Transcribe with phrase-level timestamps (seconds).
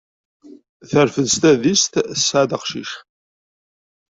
[0.89, 2.91] Terfed s tadist, tesɛa-d aqcic.